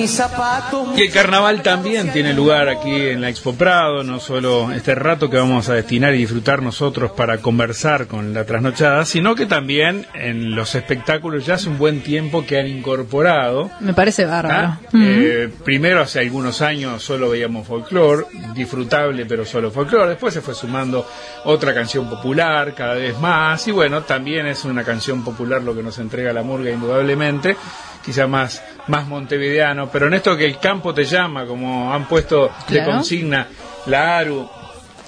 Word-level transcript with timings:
mis 0.00 0.10
zapatos. 0.10 0.98
Y 0.98 1.02
el 1.02 1.10
carnaval 1.10 1.62
también 1.62 2.10
tiene 2.12 2.32
lugar 2.32 2.68
aquí 2.68 2.90
en 2.90 3.20
la 3.20 3.28
Expo 3.28 3.54
Prado, 3.54 4.02
no 4.02 4.18
solo 4.18 4.72
este 4.72 4.94
rato 4.94 5.28
que 5.28 5.36
vamos 5.36 5.68
a 5.68 5.74
destinar 5.74 6.14
y 6.14 6.18
disfrutar 6.18 6.62
nosotros 6.62 7.10
para 7.12 7.38
conversar 7.38 8.06
con 8.06 8.32
la 8.32 8.44
trasnochada, 8.44 9.04
sino 9.04 9.34
que 9.34 9.44
también 9.44 10.06
en 10.14 10.54
los 10.54 10.74
espectáculos 10.74 11.44
ya 11.44 11.54
hace 11.54 11.68
un 11.68 11.76
buen 11.76 12.00
tiempo 12.00 12.46
que 12.46 12.58
han 12.58 12.66
incorporado. 12.66 13.70
Me 13.80 13.92
parece 13.92 14.24
bárbaro. 14.24 14.68
¿ah? 14.68 14.80
Eh, 14.94 15.50
primero, 15.64 16.00
hace 16.00 16.20
algunos 16.20 16.62
años 16.62 17.02
solo 17.02 17.28
veíamos 17.28 17.66
folclore, 17.66 18.24
disfrutable 18.54 19.26
pero 19.26 19.44
solo 19.44 19.70
folclore. 19.70 20.10
Después 20.10 20.32
se 20.32 20.40
fue 20.40 20.54
sumando 20.54 21.06
otra 21.44 21.74
canción 21.74 22.08
popular 22.08 22.74
cada 22.74 22.94
vez 22.94 23.18
más. 23.18 23.68
Y 23.68 23.72
bueno, 23.72 24.02
también 24.02 24.46
es 24.46 24.64
una 24.64 24.82
canción 24.82 25.22
popular 25.22 25.62
lo 25.62 25.74
que 25.74 25.82
nos 25.82 25.98
entrega 25.98 26.32
la 26.32 26.42
murga, 26.42 26.70
indudablemente 26.70 27.56
quizá 28.04 28.26
más, 28.26 28.62
más 28.88 29.06
montevideano, 29.06 29.90
pero 29.90 30.06
en 30.06 30.14
esto 30.14 30.36
que 30.36 30.44
el 30.44 30.58
campo 30.58 30.94
te 30.94 31.04
llama, 31.04 31.46
como 31.46 31.92
han 31.92 32.06
puesto 32.06 32.50
de 32.68 32.84
consigna 32.84 33.46
la 33.86 34.18
ARU 34.18 34.48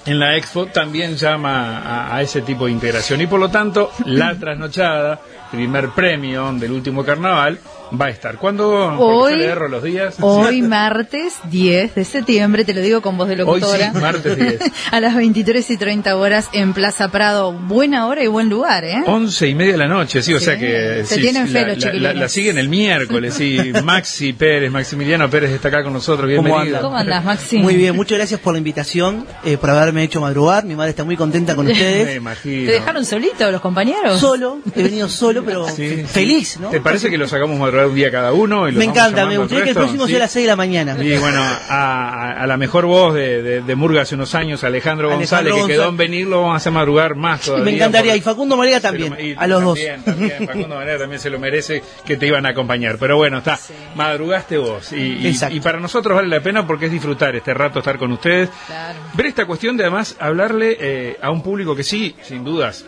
en 0.05 0.19
la 0.19 0.35
Expo, 0.35 0.65
también 0.65 1.15
llama 1.15 1.79
a, 1.79 2.15
a, 2.15 2.21
ese 2.21 2.41
tipo 2.41 2.65
de 2.65 2.71
integración. 2.71 3.21
Y 3.21 3.27
por 3.27 3.39
lo 3.39 3.49
tanto, 3.49 3.91
la 4.05 4.35
trasnochada, 4.39 5.19
primer 5.51 5.89
premio 5.89 6.51
del 6.53 6.71
último 6.71 7.05
carnaval, 7.05 7.59
va 7.99 8.05
a 8.05 8.09
estar. 8.09 8.37
¿Cuándo 8.37 8.97
hoy, 8.99 9.35
le 9.35 9.55
los 9.55 9.83
días? 9.83 10.15
Hoy 10.19 10.61
martes 10.63 11.35
10 11.49 11.95
de 11.95 12.05
septiembre, 12.05 12.65
te 12.65 12.73
lo 12.73 12.81
digo 12.81 13.01
con 13.01 13.17
voz 13.17 13.27
de 13.27 13.35
locutora. 13.35 13.87
Hoy 13.87 13.95
sí, 13.95 14.01
martes 14.01 14.37
10. 14.37 14.59
a 14.91 14.99
las 14.99 15.15
23 15.15 15.69
y 15.69 15.77
30 15.77 16.15
horas 16.15 16.49
en 16.53 16.73
Plaza 16.73 17.09
Prado. 17.09 17.53
Buena 17.53 18.07
hora 18.07 18.23
y 18.23 18.27
buen 18.27 18.49
lugar, 18.49 18.83
¿eh? 18.83 19.03
11 19.05 19.47
y 19.47 19.55
media 19.55 19.73
de 19.73 19.77
la 19.77 19.87
noche, 19.87 20.21
sí, 20.21 20.33
o 20.33 20.39
sea 20.39 20.57
que... 20.57 21.03
Se 21.05 21.15
sí, 21.15 21.21
tienen 21.21 21.47
fe 21.47 21.65
los 21.65 21.77
la, 21.83 21.93
la, 21.93 22.13
la, 22.13 22.29
siguen 22.29 22.57
el 22.57 22.69
miércoles, 22.69 23.35
sí. 23.35 23.57
Maxi 23.83 24.33
Pérez, 24.33 24.71
Maximiliano 24.71 25.29
Pérez 25.29 25.51
está 25.51 25.67
acá 25.67 25.83
con 25.83 25.93
nosotros, 25.93 26.27
bienvenido. 26.27 26.81
¿Cómo 26.81 26.97
andás, 26.97 27.23
Maxi? 27.23 27.59
Muy 27.59 27.75
bien, 27.75 27.95
muchas 27.95 28.17
gracias 28.17 28.39
por 28.39 28.53
la 28.53 28.57
invitación, 28.57 29.25
eh, 29.43 29.57
por 29.57 29.69
haberme 29.69 30.03
hecho 30.03 30.21
madrugar. 30.21 30.65
Mi 30.65 30.75
madre 30.75 30.91
está 30.91 31.03
muy 31.03 31.17
contenta 31.17 31.55
con 31.55 31.67
ustedes. 31.67 32.05
Me 32.05 32.15
imagino. 32.15 32.65
¿Te 32.65 32.71
dejaron 32.73 33.05
solito 33.05 33.51
los 33.51 33.61
compañeros? 33.61 34.19
Solo, 34.19 34.59
he 34.75 34.83
venido 34.83 35.09
solo, 35.09 35.43
pero 35.43 35.67
Sí, 35.69 36.03
feliz, 36.05 36.59
¿no? 36.59 36.69
¿Te 36.69 36.81
parece 36.81 37.09
que 37.09 37.17
lo 37.17 37.27
sacamos 37.27 37.59
madrugar 37.59 37.82
un 37.87 37.95
día 37.95 38.11
cada 38.11 38.33
uno? 38.33 38.67
Y 38.67 38.71
Me 38.73 38.79
vamos 38.85 38.97
encanta, 38.97 39.25
me 39.25 39.37
gustaría 39.37 39.63
que 39.63 39.69
el 39.71 39.75
próximo 39.75 40.05
Sí. 40.05 40.11
sea 40.11 40.17
a 40.17 40.19
las 40.21 40.31
6 40.31 40.43
de 40.45 40.47
la 40.47 40.55
mañana. 40.55 40.97
Y 41.03 41.17
bueno, 41.17 41.41
a, 41.41 41.57
a- 41.69 42.31
a 42.43 42.47
la 42.47 42.57
mejor 42.57 42.85
voz 42.85 43.13
de, 43.13 43.41
de, 43.41 43.61
de 43.61 43.75
Murga 43.75 44.01
hace 44.01 44.15
unos 44.15 44.33
años, 44.35 44.63
Alejandro, 44.63 45.07
Alejandro 45.11 45.17
González, 45.17 45.53
que 45.53 45.73
quedó 45.73 45.83
en 45.83 45.87
González. 45.89 46.09
venir, 46.11 46.27
lo 46.27 46.37
vamos 46.41 46.53
a 46.53 46.57
hacer 46.57 46.71
madrugar 46.73 47.15
más 47.15 47.41
todavía. 47.41 47.65
Me 47.65 47.75
encantaría, 47.75 48.15
y 48.15 48.21
Facundo 48.21 48.55
lo- 48.55 48.81
también, 48.81 49.15
y 49.19 49.35
a 49.37 49.47
los 49.47 49.63
dos. 49.63 49.79
también, 50.05 50.47
Facundo 50.47 50.75
Manera 50.75 50.97
también 50.99 51.19
se 51.19 51.29
lo 51.29 51.39
merece 51.39 51.83
que 52.05 52.17
te 52.17 52.27
iban 52.27 52.45
a 52.45 52.49
acompañar. 52.49 52.97
Pero 52.99 53.17
bueno, 53.17 53.37
está, 53.39 53.59
madrugaste 53.95 54.57
vos. 54.57 54.91
Y, 54.93 54.95
y- 54.95 55.27
Exacto. 55.27 55.55
y 55.55 55.59
para 55.59 55.79
nosotros 55.79 56.15
vale 56.15 56.27
la 56.27 56.41
pena 56.41 56.65
porque 56.65 56.85
es 56.87 56.91
disfrutar 56.91 57.35
este 57.35 57.53
rato, 57.53 57.79
estar 57.79 57.97
con 57.97 58.11
ustedes. 58.11 58.49
Claro. 58.67 58.99
Ver 59.13 59.25
esta 59.27 59.45
cuestión 59.45 59.77
de 59.77 59.83
además 59.83 60.15
hablarle 60.19 60.77
eh, 60.79 61.17
a 61.21 61.29
un 61.31 61.41
público 61.43 61.75
que 61.75 61.83
sí, 61.83 62.15
sin 62.23 62.43
dudas, 62.43 62.85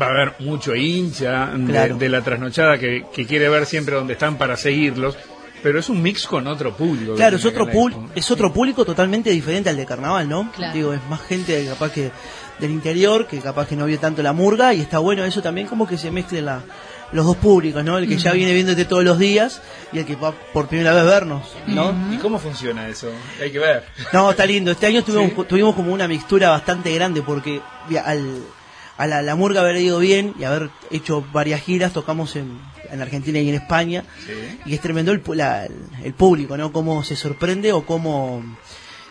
va 0.00 0.06
a 0.06 0.10
haber 0.10 0.34
mucho 0.40 0.74
hincha 0.74 1.46
de, 1.54 1.66
Claro. 1.66 1.96
de 1.96 2.08
la 2.08 2.22
trasnochada 2.22 2.78
que, 2.78 3.04
que 3.12 3.26
quiere 3.26 3.48
ver 3.48 3.66
siempre 3.66 3.94
dónde 3.94 4.12
están 4.14 4.36
para 4.38 4.56
seguirlos, 4.56 5.16
pero 5.62 5.78
es 5.80 5.88
un 5.88 6.02
mix 6.02 6.26
con 6.26 6.46
otro 6.46 6.76
público. 6.76 7.14
Claro, 7.14 7.36
es 7.36 7.44
otro, 7.44 7.66
es 8.14 8.30
otro 8.30 8.52
público 8.52 8.84
totalmente 8.84 9.30
diferente 9.30 9.70
al 9.70 9.76
de 9.76 9.86
carnaval, 9.86 10.28
¿no? 10.28 10.50
Claro. 10.52 10.74
Digo, 10.74 10.92
es 10.92 11.00
más 11.08 11.20
gente 11.22 11.64
capaz 11.66 11.90
que 11.92 12.10
del 12.60 12.70
interior, 12.70 13.26
que 13.26 13.38
capaz 13.40 13.66
que 13.66 13.76
no 13.76 13.86
vio 13.86 13.98
tanto 13.98 14.22
la 14.22 14.32
murga, 14.32 14.72
y 14.74 14.80
está 14.80 14.98
bueno 14.98 15.24
eso 15.24 15.42
también 15.42 15.66
como 15.66 15.86
que 15.86 15.98
se 15.98 16.10
mezclen 16.10 16.46
la- 16.46 16.62
los 17.12 17.24
dos 17.24 17.36
públicos, 17.36 17.84
¿no? 17.84 17.98
El 17.98 18.08
que 18.08 18.16
ya 18.16 18.32
viene 18.32 18.52
viéndote 18.52 18.84
todos 18.84 19.04
los 19.04 19.16
días 19.18 19.62
y 19.92 19.98
el 20.00 20.04
que 20.06 20.16
va 20.16 20.32
por 20.52 20.66
primera 20.66 20.92
vez 20.92 21.04
vernos, 21.04 21.42
¿no? 21.68 21.94
¿Y 22.12 22.16
cómo 22.16 22.38
funciona 22.40 22.88
eso? 22.88 23.08
Hay 23.40 23.52
que 23.52 23.60
ver. 23.60 23.84
No, 24.12 24.30
está 24.30 24.44
lindo. 24.44 24.72
Este 24.72 24.86
año 24.86 25.04
tuvimos, 25.04 25.46
tuvimos 25.46 25.74
como 25.76 25.92
una 25.92 26.08
mixtura 26.08 26.50
bastante 26.50 26.92
grande 26.94 27.22
porque 27.22 27.60
al, 28.04 28.42
a 28.98 29.06
la, 29.06 29.22
la 29.22 29.34
murga 29.36 29.60
haber 29.60 29.76
ido 29.76 29.98
bien 29.98 30.34
y 30.38 30.44
haber 30.44 30.70
hecho 30.90 31.24
varias 31.32 31.60
giras, 31.62 31.92
tocamos 31.92 32.34
en, 32.36 32.58
en 32.90 33.02
Argentina 33.02 33.38
y 33.40 33.48
en 33.48 33.54
España. 33.56 34.04
Sí. 34.26 34.32
Y 34.66 34.74
es 34.74 34.80
tremendo 34.80 35.12
el, 35.12 35.22
la- 35.34 35.66
el 36.02 36.14
público, 36.14 36.56
¿no? 36.56 36.72
Cómo 36.72 37.04
se 37.04 37.16
sorprende 37.16 37.72
o 37.72 37.84
cómo 37.84 38.42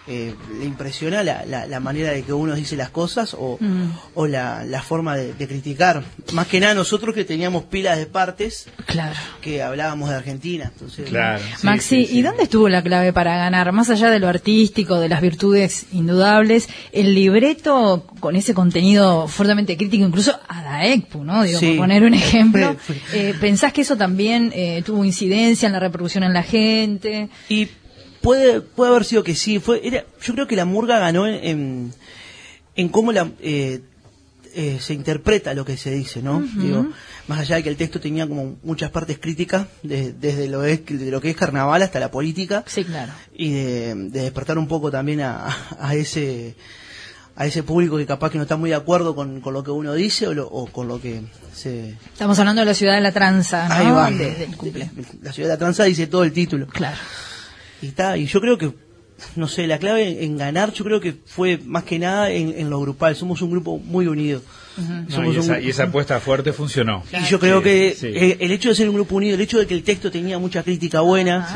eh, 0.08 0.36
le 0.60 0.66
impresiona 0.66 1.24
la, 1.24 1.46
la, 1.46 1.66
la 1.66 1.80
manera 1.80 2.12
de 2.12 2.24
que 2.24 2.32
uno 2.34 2.54
dice 2.56 2.76
las 2.76 2.90
cosas 2.90 3.36
o, 3.38 3.58
Mm. 3.60 3.90
o 4.16 4.28
la, 4.28 4.64
la 4.66 4.82
forma 4.82 5.16
de, 5.16 5.34
de 5.34 5.48
criticar. 5.48 6.04
Más 6.34 6.48
que 6.48 6.60
nada 6.60 6.74
nosotros 6.76 7.16
que 7.16 7.24
teníamos 7.26 7.64
pilas 7.64 7.98
de 7.98 8.06
partes 8.06 8.68
Claro. 8.86 9.16
que 9.42 9.64
hablábamos 9.64 10.10
de 10.10 10.16
Argentina. 10.16 10.72
Entonces, 10.74 11.10
Claro. 11.10 11.40
sí, 11.60 11.66
Maxi, 11.66 11.88
sí, 11.88 12.06
sí. 12.08 12.18
¿y 12.20 12.22
dónde 12.22 12.44
estuvo 12.44 12.70
la 12.70 12.84
clave 12.84 13.14
para 13.14 13.36
ganar? 13.38 13.72
Más 13.72 13.90
allá 13.90 14.10
de 14.10 14.20
lo 14.20 14.28
artístico, 14.28 15.00
de 15.00 15.10
las 15.10 15.22
virtudes 15.22 15.88
indudables, 15.92 16.68
el 16.92 17.16
libreto 17.16 18.06
con 18.20 18.36
ese 18.36 18.54
contenido 18.54 19.28
fuertemente 19.28 19.78
crítico, 19.78 20.06
incluso 20.06 20.38
a 20.48 20.62
la 20.64 20.86
ECPU, 20.88 21.24
¿no? 21.24 21.44
Digo, 21.44 21.60
Sí. 21.60 21.68
por 21.70 21.78
poner 21.78 22.04
un 22.04 22.14
ejemplo. 22.14 22.76
Eh, 23.14 23.34
¿Pensás 23.40 23.74
que 23.74 23.82
eso 23.82 23.96
también 23.98 24.52
eh, 24.56 24.84
tuvo 24.86 25.04
incidencia 25.06 25.68
en 25.68 25.74
la 25.74 25.80
repercusión 25.80 26.24
en 26.24 26.34
la 26.34 26.44
gente? 26.44 27.30
Y 27.50 27.68
puede, 28.26 28.62
puede 28.62 28.92
haber 28.92 29.06
sido 29.06 29.24
que 29.24 29.36
sí. 29.36 29.60
Fue, 29.60 29.80
era, 29.88 30.04
yo 30.22 30.34
creo 30.34 30.48
que 30.48 30.56
la 30.56 30.66
murga 30.66 31.00
ganó 31.00 31.28
en, 31.28 31.36
en, 31.44 31.94
en 32.76 32.90
cómo 32.90 33.12
la, 33.12 33.30
eh, 33.42 33.82
eh, 34.54 34.78
se 34.82 34.94
interpreta 34.94 35.54
lo 35.54 35.64
que 35.66 35.78
se 35.78 35.92
dice, 35.92 36.22
¿no? 36.22 36.42
Digo, 36.42 36.88
más 37.28 37.40
allá 37.40 37.58
de 37.58 37.64
que 37.64 37.70
el 37.70 37.78
texto 37.78 38.00
tenía 38.00 38.28
como 38.28 38.56
muchas 38.64 38.90
partes 38.90 39.20
críticas, 39.20 39.68
de- 39.84 40.14
desde 40.14 40.48
lo, 40.48 40.64
es, 40.64 40.86
de 40.86 41.12
lo 41.12 41.20
que 41.22 41.30
es 41.30 41.36
carnaval 41.36 41.82
hasta 41.82 42.00
la 42.00 42.10
política, 42.12 42.64
Sí, 42.68 42.84
claro. 42.84 43.12
y 43.36 43.52
de, 43.52 43.96
de 43.96 44.22
despertar 44.24 44.58
un 44.58 44.68
poco 44.68 44.90
también 44.92 45.22
a, 45.22 45.48
a 45.80 45.96
ese 45.96 46.56
a 47.38 47.46
ese 47.46 47.64
público 47.64 47.98
que 47.98 48.06
capaz 48.06 48.30
que 48.32 48.38
no 48.38 48.44
está 48.44 48.56
muy 48.56 48.70
de 48.70 48.78
acuerdo 48.78 49.14
con, 49.14 49.42
con 49.42 49.54
lo 49.54 49.62
que 49.62 49.70
uno 49.70 49.94
dice 49.94 50.26
o, 50.26 50.34
lo- 50.34 50.48
o 50.48 50.68
con 50.68 50.88
lo 50.88 51.02
que 51.02 51.20
se... 51.54 51.90
Estamos 52.14 52.40
hablando 52.40 52.62
de 52.62 52.66
la 52.66 52.74
ciudad 52.74 52.96
de 52.96 53.02
la 53.02 53.12
tranza, 53.12 53.68
¿no? 53.68 53.76
Ahí 53.76 53.92
va. 53.92 54.10
Desde 54.10 54.46
el 54.46 54.56
cumple. 54.56 54.90
La 55.22 55.34
ciudad 55.34 55.50
de 55.50 55.54
la 55.56 55.58
tranza 55.60 55.84
dice 55.84 56.08
todo 56.08 56.24
el 56.24 56.32
título. 56.32 56.66
Claro. 56.68 56.96
Y 57.82 57.88
está, 57.88 58.18
y 58.18 58.26
yo 58.26 58.42
creo 58.42 58.58
que, 58.58 58.72
no 59.36 59.48
sé, 59.48 59.68
la 59.68 59.78
clave 59.80 60.08
en, 60.10 60.24
en 60.24 60.38
ganar, 60.38 60.74
yo 60.74 60.84
creo 60.86 61.00
que 61.00 61.16
fue 61.26 61.60
más 61.66 61.84
que 61.84 62.00
nada 62.00 62.32
en, 62.32 62.54
en 62.58 62.70
lo 62.70 62.80
grupal. 62.80 63.16
Somos 63.16 63.42
un 63.42 63.52
grupo 63.52 63.78
muy 63.78 64.08
unido. 64.08 64.42
No, 64.78 65.24
y, 65.32 65.38
esa, 65.38 65.54
grupo- 65.54 65.62
y 65.66 65.70
esa 65.70 65.84
apuesta 65.84 66.20
fuerte 66.20 66.52
funcionó. 66.52 67.02
y 67.14 67.24
yo 67.30 67.40
creo 67.40 67.60
Sí, 67.60 67.64
que 67.64 67.96
sí. 67.98 68.08
eh, 68.08 68.38
el 68.42 68.52
hecho 68.52 68.68
de 68.70 68.76
ser 68.76 68.90
un 68.90 68.96
grupo 68.96 69.16
unido, 69.16 69.36
el 69.36 69.40
hecho 69.42 69.58
de 69.58 69.68
que 69.68 69.74
el 69.74 69.84
texto 69.84 70.12
tenía 70.12 70.38
mucha 70.38 70.64
crítica 70.64 71.00
buena 71.00 71.48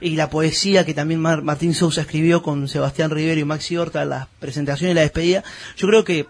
y 0.00 0.10
la 0.14 0.30
poesía 0.30 0.84
que 0.86 0.94
también 0.94 1.18
Mar- 1.20 1.42
Martín 1.42 1.74
Sousa 1.74 2.02
escribió 2.02 2.40
con 2.40 2.68
Sebastián 2.68 3.10
Rivero 3.10 3.40
y 3.40 3.44
Maxi 3.44 3.76
Horta, 3.76 4.04
las 4.04 4.28
presentaciones 4.38 4.92
y 4.92 4.94
la 4.94 5.00
despedida, 5.00 5.42
yo 5.76 5.88
creo 5.88 6.04
que 6.04 6.26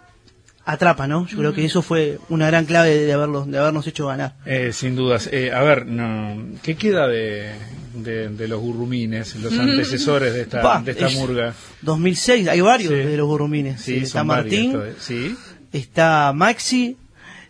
atrapa, 0.65 1.06
¿no? 1.06 1.26
Yo 1.26 1.36
creo 1.36 1.53
que 1.53 1.66
eso 1.66 1.82
fue 1.82 2.19
una 2.30 2.47
gran 2.47 2.65
clave 2.65 2.94
de, 2.97 3.12
haberlo, 3.12 3.44
de 3.44 3.59
habernos 3.59 3.86
hecho 3.86 4.06
ganar. 4.06 4.36
Eh, 4.47 4.70
sin 4.72 4.97
dudas. 4.97 5.28
Eh, 5.30 5.53
a 5.53 5.60
ver, 5.62 5.84
no, 5.86 6.44
¿qué 6.62 6.76
queda 6.76 7.09
de, 7.09 7.53
de, 7.94 8.28
de 8.28 8.49
los 8.49 8.60
gurrumines, 8.60 9.34
los 9.37 9.53
antecesores 9.53 10.32
de 10.34 10.43
esta, 10.43 10.62
Pa, 10.62 10.82
de 10.82 10.93
esta 10.93 11.06
es- 11.09 11.15
murga? 11.15 11.54
2006, 11.82 12.49
hay 12.49 12.60
varios 12.60 12.93
Sí. 12.93 12.99
de 12.99 13.16
los 13.16 13.26
burrumines. 13.26 13.81
Sí, 13.81 13.97
está 13.97 14.25
Martín, 14.25 14.72
varios, 14.72 14.97
sí. 15.03 15.34
está 15.72 16.32
Maxi, 16.34 16.97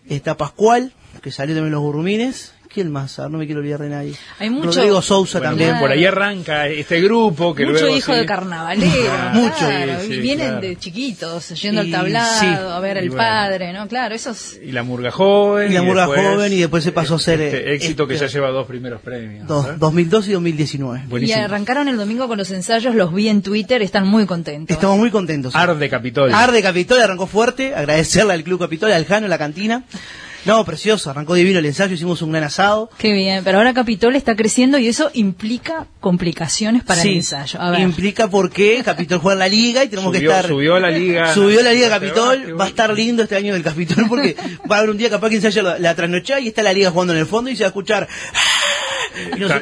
está 0.08 0.36
Pascual, 0.36 0.92
que 1.22 1.30
salió 1.32 1.54
también 1.54 1.72
los 1.72 1.82
burrumines. 1.82 2.52
¿Quién 2.72 2.92
más? 2.92 3.18
A 3.18 3.22
ver, 3.22 3.30
no 3.30 3.38
me 3.38 3.46
quiero 3.46 3.60
olvidar 3.60 3.80
de 3.80 3.88
nadie. 3.88 4.14
Hay 4.38 4.50
mucho- 4.50 4.66
Rodrigo 4.78 5.00
Sousa 5.00 5.38
Bueno, 5.38 5.50
también. 5.52 5.70
Claro. 5.70 5.82
por 5.84 5.90
ahí 5.90 6.04
arranca 6.04 6.66
este 6.68 7.00
grupo 7.00 7.54
que 7.54 7.64
Mucho 7.64 7.80
luego 7.80 7.96
hijo 7.96 8.12
sí- 8.12 8.18
de 8.18 8.26
carnavalero, 8.26 8.92
Claro, 8.92 9.40
Mucho. 9.40 9.54
claro, 9.58 9.92
sí, 10.06 10.12
y 10.12 10.20
vienen 10.20 10.46
claro. 10.48 10.60
de 10.60 10.76
chiquitos, 10.76 11.48
yendo 11.62 11.80
al 11.80 11.88
Y 11.88 11.90
tablado, 11.92 12.40
sí. 12.40 12.46
a 12.46 12.78
ver 12.80 12.96
Y 12.98 13.00
el 13.00 13.08
bueno. 13.08 13.22
padre, 13.22 13.72
¿no? 13.72 13.88
Claro, 13.88 14.14
esos 14.14 14.58
Y 14.62 14.72
la 14.72 14.82
murga 14.82 15.10
joven. 15.10 15.72
Y 15.72 15.74
la 15.76 15.82
murga 15.82 16.02
después 16.06 16.28
joven, 16.28 16.52
y 16.52 16.56
después 16.56 16.84
se 16.84 16.92
pasó 16.92 17.14
a 17.14 17.18
ser, 17.18 17.40
Este 17.40 17.70
eh, 17.70 17.74
éxito 17.74 18.06
que 18.06 18.14
este- 18.14 18.26
ya 18.26 18.32
lleva 18.34 18.50
dos 18.50 18.66
primeros 18.66 19.00
premios. 19.00 19.48
Dos- 19.48 19.66
¿eh? 19.66 19.72
2002 19.78 20.28
y 20.28 20.32
2019. 20.32 21.00
Y 21.04 21.08
Buenísimo. 21.08 21.42
arrancaron 21.44 21.88
el 21.88 21.96
domingo 21.96 22.28
con 22.28 22.36
los 22.36 22.50
ensayos, 22.50 22.94
los 22.94 23.14
vi 23.14 23.28
en 23.28 23.40
Twitter, 23.40 23.80
están 23.80 24.06
muy 24.06 24.26
contentos. 24.26 24.74
Estamos 24.76 24.98
muy 24.98 25.10
contentos. 25.10 25.56
Arde 25.56 25.88
Capitolio. 25.88 26.36
Arde 26.36 26.60
Capitol 26.62 27.00
arrancó 27.00 27.26
fuerte, 27.26 27.74
agradecerle 27.74 28.34
al 28.34 28.42
Club 28.44 28.60
Capitol, 28.60 28.92
al 28.92 29.06
Jano, 29.06 29.26
la 29.26 29.38
cantina. 29.38 29.84
No, 30.44 30.64
precioso, 30.64 31.10
arrancó 31.10 31.34
divino 31.34 31.58
el 31.58 31.66
ensayo, 31.66 31.94
hicimos 31.94 32.22
un 32.22 32.30
gran 32.32 32.44
asado. 32.44 32.90
Qué 32.98 33.12
bien, 33.12 33.42
pero 33.44 33.58
ahora 33.58 33.74
Capitol 33.74 34.16
está 34.16 34.34
creciendo 34.36 34.78
y 34.78 34.88
eso 34.88 35.10
implica 35.14 35.86
complicaciones 36.00 36.84
para 36.84 37.02
el 37.02 37.08
ensayo. 37.16 37.60
A 37.60 37.70
ver, 37.70 37.80
implica 37.80 38.28
porque 38.28 38.80
Capitol 38.84 39.18
juega 39.18 39.34
en 39.34 39.38
la 39.40 39.48
liga 39.48 39.84
y 39.84 39.88
tenemos 39.88 40.12
que 40.12 40.18
estar... 40.24 40.46
subió 40.46 40.76
a 40.76 40.80
la 40.80 40.90
liga. 40.90 41.34
Subió 41.34 41.62
la 41.62 41.72
liga 41.72 41.88
Capitol, 41.88 42.58
va 42.58 42.64
a 42.64 42.68
estar 42.68 42.94
lindo 42.94 43.22
este 43.24 43.36
año 43.36 43.54
el 43.54 43.62
Capitol 43.62 44.06
porque 44.08 44.36
va 44.70 44.76
a 44.76 44.78
haber 44.78 44.90
un 44.90 44.96
día 44.98 45.10
capaz 45.10 45.28
que 45.30 45.36
ensaya 45.36 45.62
la, 45.62 45.78
la 45.78 45.94
trasnochada 45.94 46.40
y 46.40 46.48
está 46.48 46.62
la 46.62 46.72
liga 46.72 46.90
jugando 46.90 47.12
en 47.12 47.18
el 47.18 47.26
fondo 47.26 47.50
y 47.50 47.56
se 47.56 47.64
va 47.64 47.66
a 47.66 47.68
escuchar... 47.70 48.08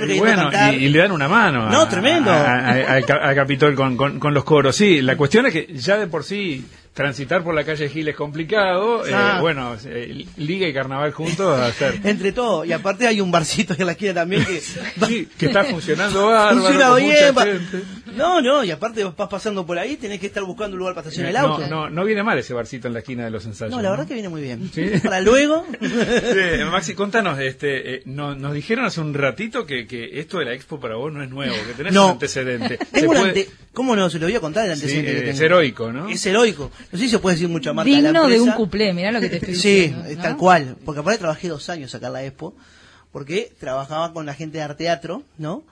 Y 0.06 0.18
bueno, 0.18 0.50
y, 0.72 0.84
y 0.84 0.88
le 0.88 0.98
dan 0.98 1.12
una 1.12 1.28
mano. 1.28 1.66
a- 1.68 1.70
No, 1.70 1.88
tremendo. 1.88 2.30
a- 2.30 2.42
a- 2.44 2.70
a- 2.72 2.92
al 2.94 3.06
Ca- 3.06 3.20
al 3.22 3.34
Capitol 3.34 3.74
con, 3.74 3.96
con- 3.96 4.18
con 4.20 4.34
los 4.34 4.44
coros. 4.44 4.76
Sí, 4.76 5.00
la 5.00 5.16
cuestión 5.16 5.46
es 5.46 5.52
que 5.54 5.68
ya 5.74 5.96
de 5.96 6.06
por 6.08 6.24
sí 6.24 6.64
transitar 6.96 7.44
por 7.44 7.54
la 7.54 7.62
calle 7.62 7.90
Gil 7.90 8.08
es 8.08 8.16
complicado. 8.16 9.06
eh, 9.06 9.14
bueno, 9.42 9.76
eh, 9.84 10.24
liga 10.38 10.66
y 10.66 10.72
carnaval 10.72 11.12
juntos 11.12 11.60
a 11.60 11.66
hacer. 11.66 12.00
Entre 12.04 12.32
todo, 12.32 12.64
y 12.64 12.72
aparte 12.72 13.06
hay 13.06 13.20
un 13.20 13.30
barcito 13.30 13.74
en 13.78 13.84
la 13.84 13.92
esquina 13.92 14.14
también 14.14 14.42
que 14.46 14.60
Sí, 15.06 15.28
que 15.38 15.46
está 15.46 15.64
funcionando 15.64 16.26
bárbaro, 16.28 16.56
funciona 16.56 16.88
con 16.88 16.96
bien. 16.96 17.10
mucha 17.10 17.32
va- 17.32 17.42
gente. 17.44 17.82
No, 18.16 18.40
no, 18.40 18.64
y 18.64 18.70
aparte 18.70 19.04
vas 19.04 19.28
pasando 19.28 19.66
por 19.66 19.78
ahí, 19.78 19.96
tenés 19.98 20.18
que 20.20 20.26
estar 20.28 20.42
buscando 20.42 20.72
un 20.74 20.78
lugar 20.78 20.94
para 20.94 21.06
estacionar 21.06 21.30
el 21.32 21.36
auto. 21.36 21.66
No, 21.68 21.82
no, 21.82 21.90
no 21.90 22.04
viene 22.06 22.22
mal 22.22 22.38
ese 22.38 22.54
barcito 22.54 22.88
en 22.88 22.94
la 22.94 23.00
esquina 23.00 23.26
de 23.26 23.30
los 23.30 23.44
ensayos. 23.44 23.76
No, 23.76 23.82
la 23.82 23.90
verdad 23.90 24.06
que 24.08 24.14
viene 24.14 24.30
muy 24.30 24.40
bien. 24.40 24.70
Sí. 24.72 24.90
Para 25.04 25.20
luego, 25.20 25.66
Sí, 25.78 26.64
Maxi, 26.70 26.94
contanos, 26.94 27.38
este, 27.38 27.96
eh, 27.96 28.02
no- 28.06 28.34
nos 28.34 28.54
dijeron 28.54 28.86
hace 28.86 29.02
un 29.02 29.12
ratito 29.12 29.66
que, 29.66 29.86
que 29.86 30.18
esto 30.18 30.38
de 30.38 30.46
la 30.46 30.54
expo 30.54 30.80
para 30.80 30.96
vos 30.96 31.12
no 31.12 31.22
es 31.22 31.28
nuevo, 31.28 31.54
que 31.66 31.74
tenés 31.74 31.92
No. 31.92 32.06
un 32.06 32.10
antecedente. 32.12 32.78
Se 32.78 33.00
tengo 33.00 33.12
un 33.12 33.18
ante... 33.18 33.48
¿Cómo 33.76 33.94
no? 33.94 34.08
Se 34.08 34.18
lo 34.18 34.24
voy 34.24 34.34
a 34.34 34.40
contar 34.40 34.64
el 34.70 34.74
Sí, 34.74 34.82
antecedente 34.84 35.12
que 35.12 35.18
eh, 35.18 35.30
es 35.32 35.36
tengo. 35.36 35.44
heroico, 35.44 35.92
¿no? 35.92 36.08
Es 36.08 36.24
heroico. 36.24 36.70
No 36.90 36.98
sé 36.98 37.04
si 37.04 37.10
se 37.10 37.18
puede 37.18 37.36
decir 37.36 37.50
mucha 37.50 37.74
marca 37.74 37.90
de 37.90 38.00
la 38.00 38.08
Digno 38.08 38.26
de 38.26 38.40
un 38.40 38.52
cuplé, 38.52 38.94
mirá 38.94 39.12
lo 39.12 39.20
que 39.20 39.28
te 39.28 39.36
estoy 39.36 39.54
Sí, 39.54 39.74
diciendo. 39.88 40.04
¿no? 40.16 40.22
tal 40.22 40.36
cual. 40.38 40.76
Porque 40.82 41.00
aparte 41.00 41.18
trabajé 41.18 41.48
dos 41.48 41.68
años 41.68 41.94
acá 41.94 42.06
en 42.06 42.12
la 42.14 42.24
Expo, 42.24 42.54
porque 43.12 43.52
trabajaba 43.60 44.14
con 44.14 44.24
la 44.24 44.32
gente 44.32 44.56
de 44.56 44.64
arte 44.64 44.84
teatro, 44.84 45.24
¿no? 45.36 45.62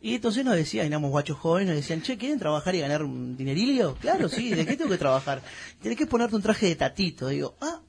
Y 0.00 0.14
entonces 0.14 0.44
nos 0.44 0.54
decían, 0.54 0.86
éramos 0.86 1.10
guachos 1.10 1.36
jóvenes, 1.36 1.66
nos 1.66 1.76
decían, 1.76 2.00
che, 2.02 2.16
¿quieren 2.16 2.38
trabajar 2.38 2.76
y 2.76 2.78
ganar 2.78 3.02
un 3.02 3.36
dinerillo? 3.36 3.96
Claro, 3.96 4.28
sí, 4.28 4.50
¿de 4.54 4.64
qué 4.64 4.76
tengo 4.76 4.90
que 4.92 4.96
trabajar? 4.98 5.42
Tenés 5.82 5.98
que 5.98 6.06
ponerte 6.06 6.36
un 6.36 6.42
traje 6.42 6.66
de 6.66 6.76
tatito. 6.76 7.26
Digo, 7.26 7.56
ah, 7.60 7.80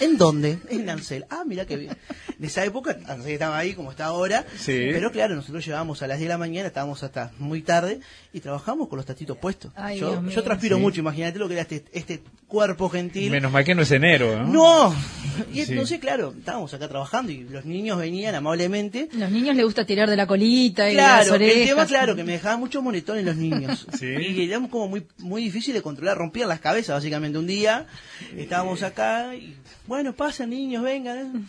¿en 0.00 0.16
dónde? 0.18 0.58
En 0.70 0.86
Lancel. 0.86 1.24
Ah, 1.30 1.42
mira 1.46 1.64
qué 1.66 1.76
bien. 1.76 1.96
En 2.38 2.44
esa 2.44 2.64
época, 2.64 2.96
Lancel 3.08 3.32
estaba 3.32 3.58
ahí 3.58 3.74
como 3.74 3.90
está 3.90 4.04
ahora, 4.04 4.46
Sí. 4.56 4.90
pero 4.92 5.10
claro, 5.10 5.34
nosotros 5.34 5.64
llegábamos 5.64 6.02
a 6.02 6.06
las 6.06 6.18
10 6.18 6.28
de 6.28 6.34
la 6.34 6.38
mañana, 6.38 6.68
estábamos 6.68 7.02
hasta 7.02 7.32
muy 7.40 7.62
tarde 7.62 7.98
y 8.32 8.38
trabajamos 8.38 8.86
con 8.86 8.96
los 8.98 9.06
tatitos 9.06 9.36
puestos. 9.38 9.72
Ay, 9.74 9.98
yo, 9.98 10.22
yo 10.28 10.42
transpiro 10.44 10.76
Sí. 10.76 10.82
mucho, 10.82 11.00
imagínate 11.00 11.36
lo 11.40 11.48
que 11.48 11.54
era 11.54 11.62
este, 11.62 11.84
este 11.92 12.22
cuerpo 12.46 12.88
gentil. 12.90 13.32
Menos 13.32 13.50
mal 13.50 13.64
que 13.64 13.74
no 13.74 13.82
es 13.82 13.90
enero, 13.90 14.44
¿no? 14.46 14.52
No, 14.52 14.94
y 15.52 15.64
Sí. 15.64 15.72
entonces, 15.72 15.98
claro, 15.98 16.32
estábamos 16.38 16.72
acá 16.74 16.86
trabajando 16.86 17.32
y 17.32 17.38
los 17.42 17.64
niños 17.64 17.98
venían 17.98 18.36
amablemente. 18.36 19.08
Los 19.14 19.32
niños 19.32 19.56
les 19.56 19.64
gusta 19.64 19.84
tirar 19.84 20.08
de 20.08 20.14
la 20.16 20.28
colita 20.28 20.84
y 20.86 20.90
de 20.90 20.94
Claro, 21.00 21.24
las 21.24 21.30
orejas. 21.32 21.56
el 21.56 21.66
tema, 21.66 21.86
claro, 21.86 22.14
que 22.14 22.22
me 22.22 22.32
dejaban 22.32 22.60
mucho 22.60 22.80
monetones 22.82 23.24
los 23.24 23.34
niños. 23.36 23.84
Sí. 23.98 24.06
Y 24.06 24.48
éramos 24.48 24.70
como 24.70 24.86
muy, 24.86 25.04
muy 25.18 25.42
difícil 25.42 25.74
de 25.74 25.82
controlar, 25.82 26.16
rompían 26.16 26.48
las 26.48 26.60
cabezas, 26.60 26.94
básicamente. 26.94 27.36
Un 27.36 27.48
día 27.48 27.86
estábamos 28.36 28.84
acá 28.84 29.34
y, 29.34 29.56
bueno, 29.88 30.12
pasen 30.12 30.50
niños, 30.50 30.82
vengan. 30.84 31.48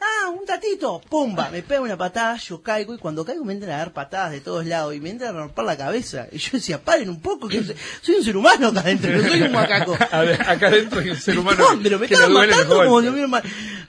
Ah, 0.00 0.28
un 0.28 0.44
tatito, 0.44 1.00
pumba, 1.08 1.48
me 1.50 1.62
pega 1.62 1.80
una 1.80 1.96
patada, 1.96 2.36
yo 2.36 2.60
caigo 2.62 2.94
y 2.94 2.98
cuando 2.98 3.24
caigo 3.24 3.42
me 3.44 3.54
entran 3.54 3.72
a 3.72 3.78
dar 3.78 3.92
patadas 3.94 4.32
de 4.32 4.40
todos 4.40 4.66
lados 4.66 4.94
y 4.94 5.00
me 5.00 5.08
entran 5.08 5.34
a 5.34 5.38
romper 5.40 5.64
la 5.64 5.76
cabeza. 5.78 6.26
Y 6.30 6.36
yo 6.38 6.50
decía, 6.52 6.82
paren 6.82 7.08
un 7.08 7.20
poco, 7.20 7.48
que 7.48 7.62
soy, 8.02 8.16
un 8.16 8.24
ser 8.24 8.36
humano 8.36 8.68
acá 8.68 8.80
adentro, 8.80 9.10
no 9.12 9.26
soy 9.26 9.42
un 9.42 9.52
macaco. 9.52 9.94
Ade- 10.12 10.34
Acá 10.46 10.66
adentro 10.66 11.00
hay 11.00 11.08
un 11.10 11.16
ser 11.16 11.38
humano 11.40 11.64
No, 11.74 11.80
pero 11.82 11.98
me 11.98 12.06
estaban 12.06 12.32
matando 12.34 12.84
como 12.84 13.00
mal- 13.28 13.42
¡Ah, 13.44 13.83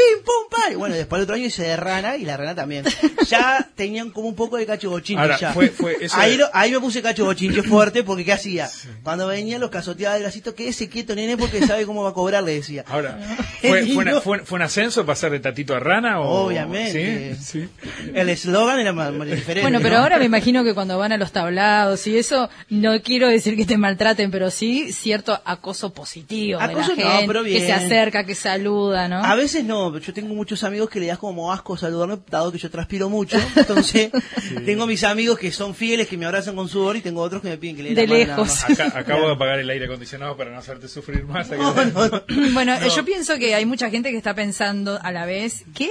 pim, 0.00 0.24
pum, 0.24 0.48
pa! 0.50 0.72
Y 0.72 0.76
bueno, 0.76 0.94
después 0.94 1.18
el 1.18 1.24
otro 1.24 1.34
año 1.36 1.46
hice 1.46 1.62
de 1.62 1.76
rana 1.76 2.16
y 2.16 2.24
la 2.24 2.36
rana 2.36 2.54
también. 2.54 2.84
Ya 3.28 3.68
tenían 3.74 4.10
como 4.10 4.28
un 4.28 4.34
poco 4.34 4.56
de 4.56 4.66
cacho 4.66 4.90
bochinche 4.90 5.20
Ahora, 5.20 5.38
ya. 5.38 5.52
fue- 5.52 5.68
fue 5.68 5.96
eso 6.00 6.16
ahí, 6.16 6.32
de- 6.32 6.38
lo- 6.38 6.50
ahí 6.52 6.70
me 6.72 6.80
puse 6.80 7.02
cacho 7.02 7.24
bochinche 7.24 7.62
fuerte 7.62 8.02
porque 8.02 8.24
¿qué 8.24 8.32
hacía? 8.32 8.68
Cuando 9.02 9.26
venían 9.26 9.60
los 9.60 9.70
casoteaba 9.70 10.14
de 10.16 10.22
bracito, 10.22 10.54
quédese 10.54 10.88
quieto, 10.88 11.14
nene, 11.14 11.36
porque 11.36 11.64
sabe 11.66 11.86
cómo 11.86 12.02
va 12.02 12.10
a 12.10 12.14
cobrar, 12.14 12.42
le 12.42 12.54
decía. 12.54 12.84
Ahora, 12.88 13.18
¿fue, 13.60 13.84
fue, 13.86 13.96
una- 14.04 14.20
fue- 14.20 14.44
fue 14.44 14.56
un 14.56 14.62
ascenso 14.62 15.04
pasar 15.06 15.30
de 15.30 15.40
tatito 15.40 15.74
a 15.74 15.80
rana? 15.80 16.20
O, 16.20 16.46
Obviamente. 16.46 17.36
¿Sí? 17.36 17.60
Sí. 17.62 17.68
El 18.14 18.28
eslogan 18.28 18.78
era 18.80 18.92
más, 18.92 19.12
más 19.12 19.28
diferente. 19.28 19.62
Bueno, 19.62 19.78
pero 19.82 19.96
¿no? 19.96 20.02
ahora 20.02 20.18
me 20.18 20.24
imagino 20.24 20.64
que 20.64 20.74
cuando 20.74 20.98
van 20.98 21.12
a 21.12 21.16
los 21.16 21.32
tablados 21.32 22.06
y 22.06 22.18
eso, 22.18 22.48
no 22.68 23.00
quiero 23.02 23.28
decir 23.28 23.56
que 23.56 23.64
te 23.66 23.76
maltraten, 23.76 24.30
pero 24.30 24.50
sí 24.50 24.92
cierto 24.92 25.40
acoso 25.44 25.92
positivo 25.92 26.60
Acoso 26.60 26.94
de 26.94 27.02
no, 27.02 27.08
la 27.08 27.10
gente, 27.16 27.26
pero 27.26 27.44
que 27.44 27.60
se 27.60 27.72
acerca, 27.72 28.24
que 28.24 28.34
saluda, 28.34 29.08
¿no? 29.08 29.24
A 29.24 29.34
veces 29.34 29.64
no, 29.64 29.89
yo 29.98 30.12
tengo 30.14 30.34
muchos 30.34 30.62
amigos 30.64 30.88
que 30.90 31.00
le 31.00 31.06
das 31.06 31.18
como 31.18 31.52
asco 31.52 31.76
saludarme, 31.76 32.18
dado 32.30 32.52
que 32.52 32.58
yo 32.58 32.70
transpiro 32.70 33.08
mucho. 33.08 33.38
Entonces, 33.56 34.10
tengo 34.64 34.86
mis 34.86 35.04
amigos 35.04 35.38
que 35.38 35.50
son 35.52 35.74
fieles, 35.74 36.08
que 36.08 36.16
me 36.16 36.26
abrazan 36.26 36.54
con 36.56 36.68
sudor, 36.68 36.96
y 36.96 37.00
tengo 37.00 37.20
otros 37.22 37.42
que 37.42 37.48
me 37.48 37.58
piden 37.58 37.76
que 37.76 37.82
le 37.82 37.94
De 37.94 38.06
la 38.06 38.12
mano 38.14 38.26
nada 38.26 38.36
lejos. 38.42 38.64
Acá- 38.64 38.98
acabo 38.98 39.26
de 39.26 39.32
apagar 39.34 39.58
el 39.58 39.68
aire 39.70 39.86
acondicionado 39.86 40.36
para 40.36 40.50
no 40.50 40.58
hacerte 40.58 40.88
sufrir 40.88 41.24
más. 41.24 41.50
No, 41.50 41.74
no, 41.84 42.08
no. 42.08 42.22
Bueno, 42.52 42.76
yo 42.88 43.04
pienso 43.04 43.36
que 43.38 43.54
hay 43.54 43.64
mucha 43.66 43.90
gente 43.90 44.10
que 44.10 44.16
está 44.16 44.34
pensando 44.34 44.98
a 45.02 45.12
la 45.12 45.24
vez, 45.26 45.64
¿qué, 45.74 45.88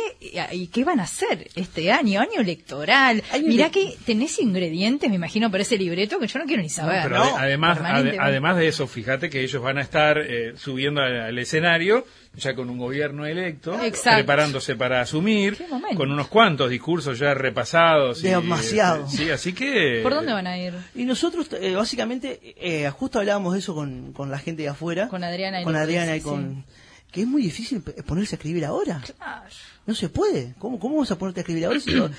y 0.52 0.68
qué 0.68 0.84
van 0.84 1.00
a 1.00 1.04
hacer 1.04 1.50
este 1.56 1.92
año? 1.92 2.22
Año 2.22 2.40
electoral. 2.42 3.24
Mirá 3.46 3.70
que 3.70 3.96
tenés 4.06 4.40
ingredientes, 4.40 5.10
me 5.10 5.16
imagino, 5.16 5.50
para 5.52 5.64
ese 5.64 5.78
libreto 5.78 6.20
que 6.20 6.28
yo 6.28 6.40
no 6.40 6.46
quiero 6.46 6.62
ni 6.62 6.70
saber. 6.70 7.04
Pero 7.04 7.24
además, 7.38 7.80
ade- 7.80 8.18
además 8.20 8.58
de 8.58 8.68
eso, 8.68 8.88
fíjate 8.88 9.30
que 9.30 9.42
ellos 9.42 9.62
van 9.62 9.78
a 9.78 9.82
estar 9.82 10.18
eh, 10.20 10.54
subiendo 10.56 11.02
al, 11.02 11.20
al 11.22 11.40
escenario 11.40 12.06
ya 12.36 12.56
con 12.56 12.70
un 12.70 12.78
gobierno 12.78 13.26
electo, 13.26 13.74
Exacto. 13.84 14.18
preparándose 14.18 14.76
para 14.76 15.02
asumir, 15.02 15.58
con 15.96 16.12
unos 16.12 16.28
cuantos 16.28 16.70
discursos 16.70 17.20
ya 17.20 17.34
repasados. 17.34 18.24
y, 18.24 18.28
Demasiado. 18.30 19.06
eh, 19.06 19.10
sí, 19.10 19.30
así 19.30 19.54
que... 19.54 20.00
¿Por 20.04 20.14
dónde 20.14 20.32
van 20.34 20.48
a 20.48 20.58
ir? 20.58 20.74
Y 20.96 21.06
nosotros, 21.06 21.48
eh, 21.60 21.76
básicamente, 21.76 22.40
eh, 22.58 22.90
justo 22.92 23.20
hablábamos 23.20 23.54
de 23.54 23.60
eso 23.60 23.74
con, 23.76 24.14
con 24.14 24.30
la 24.32 24.38
gente 24.40 24.62
de 24.62 24.70
afuera. 24.70 25.08
Con 25.10 25.24
Adriana 25.24 25.62
y 25.62 25.64
Con 25.64 25.76
Adriana 25.76 26.16
y 26.16 26.20
sí. 26.20 26.26
con... 26.26 26.66
Que 27.12 27.22
es 27.22 27.28
muy 27.28 27.42
difícil 27.42 27.82
ponerse 27.82 28.36
a 28.36 28.38
escribir 28.38 28.64
ahora. 28.66 29.02
Ah, 29.20 29.44
No 29.88 29.96
se 29.96 30.10
puede. 30.10 30.54
¿Cómo, 30.60 30.80
cómo 30.80 30.98
vas 31.00 31.10
a 31.10 31.18
ponerte 31.18 31.40
a 31.40 31.42
escribir 31.42 31.66
ahora 31.66 31.80
si 31.80 31.92
no- 31.96 32.12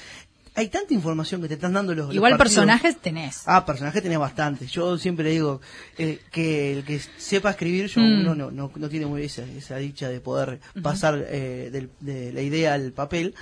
hay 0.55 0.69
tanta 0.69 0.93
información 0.95 1.41
que 1.43 1.49
te 1.49 1.55
están 1.55 1.73
dando 1.73 1.95
los 1.95 2.07
los 2.07 2.15
Igual 2.15 2.37
personajes 2.37 2.97
tenés. 2.99 3.43
Ah, 3.47 3.65
personajes 3.65 4.03
tenés 4.03 4.19
bastante. 4.19 4.67
Yo 4.67 4.99
siempre 4.99 5.25
le 5.25 5.31
digo 5.33 5.61
eh, 5.99 6.21
que 6.33 6.73
el 6.73 6.85
que 6.85 7.01
sepa 7.19 7.51
escribir, 7.51 7.87
yo 7.87 8.01
Mm. 8.01 8.21
uno 8.21 8.35
no, 8.35 8.51
no, 8.51 8.71
no 8.75 8.89
tiene 8.89 9.07
muy 9.07 9.23
esa, 9.23 9.43
esa 9.45 9.77
dicha 9.77 10.09
de 10.09 10.21
poder 10.21 10.61
pasar 10.83 11.25
eh, 11.29 11.71
del- 11.73 11.91
de 12.01 12.33
la 12.33 12.43
idea 12.43 12.75
al 12.75 12.93
papel. 12.93 13.35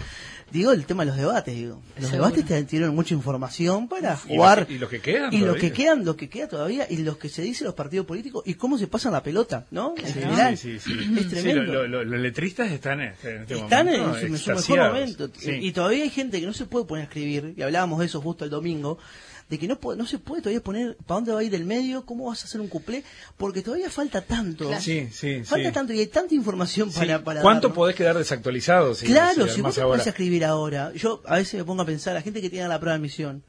Digo 0.50 0.72
el 0.72 0.87
tema 0.87 1.05
de 1.05 1.10
los 1.10 1.16
debates, 1.19 1.55
digo. 1.55 1.82
Los 1.99 2.10
Seguro. 2.10 2.31
debates 2.31 2.46
te 2.46 2.62
tienen 2.64 2.94
mucha 2.94 3.12
información 3.14 3.87
para 3.87 4.12
los 4.12 4.20
jugar. 4.22 4.66
y 4.70 4.78
los 4.78 4.88
que 4.88 5.00
quedan 5.00 5.32
Y 5.34 5.38
los 5.40 5.56
que 5.56 5.72
quedan, 5.72 6.04
lo 6.06 6.16
que 6.16 6.28
queda 6.31 6.49
todavía, 6.49 6.87
y 6.88 6.99
los 6.99 7.19
que 7.19 7.28
se 7.28 7.43
dicen 7.43 7.66
los 7.66 7.75
partidos 7.75 8.06
políticos, 8.06 8.43
y 8.46 8.54
cómo 8.54 8.78
se 8.78 8.87
pasan 8.87 9.12
la 9.12 9.22
pelota, 9.22 9.66
¿no? 9.70 9.94
En 9.96 10.06
Sí, 10.06 10.12
general. 10.14 10.56
sí, 10.56 10.78
sí, 10.78 10.93
sí. 10.93 11.14
Es 11.19 11.22
Sí, 11.25 11.28
tremendo. 11.28 11.62
lo- 11.64 11.72
lo- 11.87 11.88
lo- 11.88 12.04
los 12.04 12.20
letristas 12.20 12.70
están 12.70 13.00
en 13.02 13.08
este, 13.12 13.34
en 13.37 13.43
este 13.43 13.54
Están 13.58 13.88
en 13.88 14.14
su, 14.14 14.26
en 14.26 14.38
su 14.38 14.50
mejor 14.54 14.78
momento. 14.93 15.31
Sí. 15.38 15.50
Y 15.61 15.72
todavía 15.72 16.02
hay 16.04 16.11
gente 16.11 16.40
que 16.40 16.46
no 16.46 16.54
se 16.54 16.64
puede 16.64 16.87
poner 16.87 16.97
a 16.98 17.04
escribir, 17.04 17.54
y 17.56 17.62
hablábamos 17.62 18.00
de 18.00 18.06
eso 18.06 18.20
justo 18.20 18.44
el 18.44 18.50
domingo, 18.50 18.98
de 19.48 19.58
que 19.58 19.66
no, 19.66 19.78
no 19.96 20.04
se 20.06 20.18
puede 20.18 20.42
todavía 20.42 20.60
poner 20.62 20.94
para 21.06 21.16
dónde 21.16 21.32
va 21.32 21.40
a 21.40 21.42
ir 21.42 21.54
el 21.54 21.64
medio, 21.64 22.04
cómo 22.04 22.26
vas 22.26 22.42
a 22.42 22.44
hacer 22.46 22.60
un 22.60 22.68
cuplé, 22.68 23.02
porque 23.38 23.62
todavía 23.62 23.88
falta 23.88 24.20
tanto. 24.20 24.70
Sí, 24.78 25.08
sí, 25.10 25.42
Falta 25.44 25.68
sí. 25.68 25.74
tanto 25.74 25.92
y 25.94 26.00
hay 26.00 26.06
tanta 26.08 26.34
información 26.34 26.92
Sí. 26.92 26.98
para, 26.98 27.24
para 27.24 27.40
¿Cuánto 27.40 27.68
dar, 27.68 27.70
¿no? 27.70 27.74
podés 27.74 27.96
quedar 27.96 28.18
desactualizado? 28.18 28.94
Si, 28.94 29.06
Claro, 29.06 29.46
si 29.48 29.54
si 29.54 29.60
vos 29.62 29.78
ahora? 29.78 30.02
a 30.02 30.06
escribir 30.06 30.44
ahora, 30.44 30.92
yo 30.92 31.22
a 31.26 31.36
veces 31.36 31.54
me 31.54 31.64
pongo 31.64 31.80
a 31.82 31.86
pensar, 31.86 32.12
la 32.12 32.20
gente 32.22 32.42
que 32.42 32.50
tiene 32.50 32.68
la 32.68 32.78
prueba 32.78 32.92
de 32.92 32.98
admisión, 32.98 33.42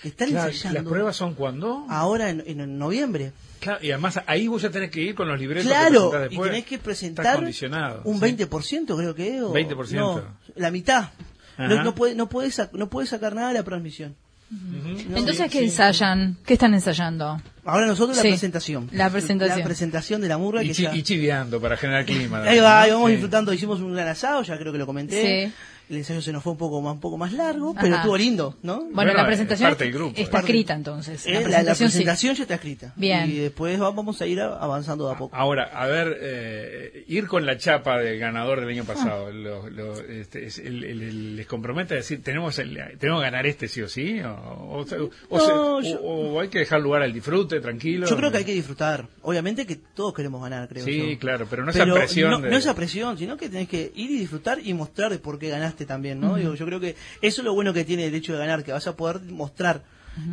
que 0.00 0.08
están 0.08 0.30
Claro, 0.30 0.48
ensayando 0.50 0.80
¿Las 0.80 0.88
pruebas 0.90 1.16
son 1.16 1.34
cuándo? 1.34 1.84
ahora 1.90 2.30
en, 2.30 2.42
en 2.46 2.78
noviembre. 2.78 3.32
Claro, 3.60 3.78
y 3.84 3.90
además 3.90 4.20
ahí 4.26 4.48
vos 4.48 4.62
ya 4.62 4.70
tenés 4.70 4.90
que 4.90 5.00
ir 5.02 5.14
con 5.14 5.28
los 5.28 5.38
libretos 5.38 5.64
que 5.64 5.68
Claro, 5.70 6.10
presentás 6.10 6.20
y 6.20 6.28
después. 6.30 6.50
tenés 6.50 6.64
que 6.66 6.78
presentar 6.78 7.44
un 7.44 7.52
sí. 7.52 7.66
20% 7.66 8.96
creo 8.96 9.14
que 9.14 9.36
es, 9.36 9.42
o- 9.42 9.52
20%. 9.52 9.92
no, 9.94 10.22
la 10.56 10.70
mitad. 10.70 11.10
No, 11.58 11.84
no 11.84 11.94
puede 11.94 12.14
no 12.14 12.28
puede 12.28 12.50
no 12.72 12.88
puede 12.90 13.06
sacar 13.06 13.34
nada 13.34 13.48
de 13.48 13.54
la 13.54 13.62
transmisión. 13.62 14.14
Entonces, 15.14 15.50
¿qué 15.50 15.58
sí. 15.60 15.64
ensayan? 15.64 16.36
¿Qué 16.46 16.54
están 16.54 16.74
ensayando? 16.74 17.40
Ahora 17.64 17.86
nosotros 17.86 18.16
Sí, 18.18 18.24
la 18.28 18.30
presentación. 18.34 18.88
la 18.92 19.10
presentación. 19.10 19.58
La 19.58 19.64
presentación 19.64 20.20
de 20.20 20.28
la 20.28 20.38
murga 20.38 20.62
Y, 20.62 20.68
que 20.68 20.74
chi- 20.74 20.82
ya- 20.82 20.94
y 20.94 21.02
chiviando 21.02 21.60
para 21.60 21.76
generar 21.76 22.04
clima. 22.04 22.42
Ahí 22.42 22.58
va, 22.60 22.82
ahí 22.82 22.90
¿no? 22.90 22.96
vamos 22.96 23.08
Sí. 23.10 23.12
disfrutando, 23.16 23.52
hicimos 23.52 23.80
un 23.80 23.94
gran 23.94 24.08
asado, 24.08 24.42
ya 24.42 24.56
creo 24.58 24.70
que 24.72 24.78
lo 24.78 24.86
comenté. 24.86 25.50
El 25.90 25.98
ensayo 25.98 26.22
se 26.22 26.32
nos 26.32 26.42
fue 26.42 26.52
un 26.52 26.58
poco 26.58 26.80
más, 26.80 26.94
un 26.94 27.00
poco 27.00 27.18
más 27.18 27.32
largo, 27.32 27.74
pero 27.74 27.88
Ajá. 27.88 27.96
estuvo 27.96 28.16
lindo, 28.16 28.56
¿no? 28.62 28.76
Bueno, 28.76 28.90
Bueno, 28.94 29.12
la 29.14 29.20
es 29.20 29.26
presentación 29.26 29.68
parte 29.70 29.84
del 29.84 29.92
grupo, 29.92 30.14
está 30.20 30.38
eh. 30.38 30.40
escrita 30.40 30.74
entonces. 30.74 31.26
Eh, 31.26 31.32
La 31.32 31.34
la, 31.34 31.40
la 31.40 31.48
presentación, 31.48 31.90
sí. 31.90 31.96
presentación 31.98 32.34
ya 32.36 32.42
está 32.42 32.54
escrita. 32.54 32.92
Bien. 32.96 33.30
Y 33.30 33.34
después 33.34 33.80
va- 33.80 33.90
vamos 33.90 34.20
a 34.22 34.26
ir 34.26 34.40
avanzando 34.40 35.06
de 35.08 35.14
a 35.14 35.18
poco. 35.18 35.36
Ahora, 35.36 35.64
a 35.64 35.86
ver, 35.86 36.18
eh, 36.20 37.04
ir 37.08 37.26
con 37.26 37.44
la 37.44 37.58
chapa 37.58 37.98
del 37.98 38.18
ganador 38.18 38.60
del 38.60 38.68
año 38.70 38.82
Ah. 38.84 38.92
pasado, 38.92 39.30
lo- 39.32 39.68
lo- 39.68 40.00
este, 40.00 40.46
es- 40.46 40.58
el- 40.58 40.84
el- 40.84 41.02
el- 41.02 41.36
¿les 41.36 41.46
compromete 41.46 41.94
a 41.94 41.96
decir, 41.98 42.22
tenemos, 42.22 42.58
el- 42.58 42.78
tenemos 42.98 43.20
que 43.20 43.24
ganar 43.30 43.46
este 43.46 43.68
sí 43.68 43.82
o 43.82 43.88
sí? 43.88 44.20
¿O, 44.20 44.30
o 44.30 44.84
o 45.28 45.38
No, 45.38 45.76
o- 45.76 45.80
yo- 45.82 46.00
o 46.00 46.40
hay 46.40 46.48
que 46.48 46.60
dejar 46.60 46.80
lugar 46.80 47.02
al 47.02 47.12
disfrute, 47.12 47.60
tranquilo? 47.60 48.06
Yo 48.06 48.16
creo 48.16 48.30
que 48.30 48.38
hay 48.38 48.44
que 48.44 48.54
disfrutar. 48.54 49.06
Obviamente 49.22 49.66
que 49.66 49.76
todos 49.76 50.14
queremos 50.14 50.42
ganar, 50.42 50.68
creo 50.68 50.84
Sí, 50.84 51.12
yo. 51.14 51.18
claro, 51.18 51.46
pero 51.50 51.64
no 51.64 51.70
esa 51.72 51.84
presión 51.84 52.30
No, 52.30 52.40
de- 52.40 52.50
no 52.50 52.56
esa 52.56 52.74
presión, 52.74 53.18
sino 53.18 53.36
que 53.36 53.48
tenés 53.48 53.68
que 53.68 53.92
ir 53.94 54.10
y 54.10 54.18
disfrutar 54.18 54.58
y 54.64 54.72
mostrar 54.72 55.10
de 55.10 55.18
por 55.18 55.38
qué 55.38 55.48
ganaste 55.48 55.73
también, 55.84 56.20
¿no? 56.20 56.36
Digo, 56.36 56.54
yo 56.54 56.64
creo 56.64 56.78
que 56.78 56.94
eso 57.20 57.40
es 57.40 57.44
lo 57.44 57.54
bueno 57.54 57.72
que 57.72 57.84
tiene 57.84 58.06
el 58.06 58.14
hecho 58.14 58.32
de 58.32 58.38
ganar, 58.38 58.62
que 58.62 58.72
vas 58.72 58.86
a 58.86 58.96
poder 58.96 59.20
mostrar 59.20 59.82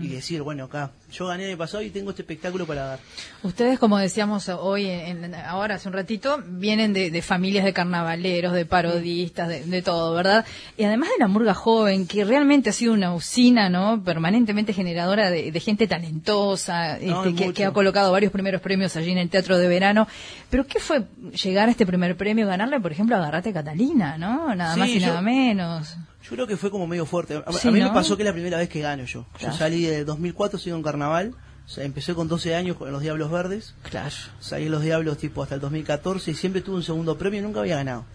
y 0.01 0.07
decir, 0.07 0.41
bueno, 0.41 0.65
acá, 0.65 0.91
yo 1.11 1.27
gané 1.27 1.49
el 1.49 1.57
pasado 1.57 1.81
y 1.83 1.89
tengo 1.89 2.11
este 2.11 2.21
espectáculo 2.21 2.65
para 2.67 2.85
dar. 2.85 2.99
Ustedes, 3.41 3.79
como 3.79 3.97
decíamos 3.97 4.47
hoy, 4.49 4.87
en, 4.87 5.33
ahora 5.33 5.75
hace 5.75 5.87
un 5.87 5.93
ratito, 5.93 6.41
vienen 6.45 6.93
de, 6.93 7.21
familias 7.21 7.65
de 7.65 7.73
carnavaleros, 7.73 8.53
de 8.53 8.65
parodistas, 8.65 9.47
de, 9.47 9.81
todo, 9.81 10.13
¿verdad? 10.13 10.45
Y 10.77 10.83
además 10.83 11.09
de 11.09 11.15
la 11.19 11.27
murga 11.27 11.53
joven, 11.53 12.05
que 12.05 12.23
realmente 12.25 12.69
ha 12.69 12.73
sido 12.73 12.93
una 12.93 13.13
usina, 13.13 13.69
¿no? 13.69 14.03
Permanentemente 14.03 14.73
generadora 14.73 15.31
de, 15.31 15.59
gente 15.59 15.87
talentosa, 15.87 16.97
este, 16.97 17.53
que, 17.53 17.65
ha 17.65 17.71
colocado 17.71 18.11
varios 18.11 18.31
primeros 18.31 18.61
premios 18.61 18.95
allí 18.95 19.11
en 19.11 19.17
el 19.17 19.29
Teatro 19.29 19.57
de 19.57 19.67
Verano. 19.67 20.07
Pero 20.49 20.67
¿qué 20.67 20.79
fue 20.79 21.05
llegar 21.43 21.69
a 21.69 21.71
este 21.71 21.85
primer 21.85 22.15
premio, 22.15 22.47
ganarle, 22.47 22.79
por 22.79 22.91
ejemplo, 22.91 23.15
a 23.15 23.19
Garrate 23.19 23.51
Catalina, 23.51 24.17
¿no? 24.17 24.53
Nada 24.53 24.75
más 24.75 24.89
y 24.89 24.99
nada 24.99 25.21
menos. 25.21 25.97
Yo 26.31 26.37
creo 26.37 26.47
que 26.47 26.55
fue 26.55 26.71
como 26.71 26.87
medio 26.87 27.05
fuerte. 27.05 27.43
A, 27.45 27.71
mí 27.71 27.81
me 27.81 27.89
pasó 27.89 28.15
que 28.15 28.23
es 28.23 28.27
la 28.27 28.31
primera 28.31 28.57
vez 28.57 28.69
que 28.69 28.79
gano 28.79 29.03
yo. 29.03 29.25
Yo 29.37 29.51
salí 29.51 29.83
de 29.83 30.05
2004, 30.05 30.57
sigo 30.57 30.77
en 30.77 30.81
carnaval. 30.81 31.35
O 31.65 31.69
sea, 31.69 31.83
empecé 31.83 32.13
con 32.13 32.29
12 32.29 32.55
años 32.55 32.77
con 32.77 32.89
los 32.89 33.01
Diablos 33.01 33.29
Verdes. 33.29 33.75
Claro. 33.83 34.15
Salí 34.39 34.67
en 34.67 34.71
los 34.71 34.81
Diablos 34.81 35.17
tipo 35.17 35.43
hasta 35.43 35.55
el 35.55 35.61
2014 35.61 36.31
y 36.31 36.33
siempre 36.33 36.61
tuve 36.61 36.77
un 36.77 36.83
segundo 36.83 37.17
premio 37.17 37.41
y 37.41 37.43
nunca 37.43 37.59
había 37.59 37.75
ganado. 37.75 38.05